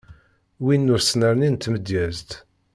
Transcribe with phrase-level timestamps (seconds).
[0.63, 2.29] Win n usnerni n tmedyezt.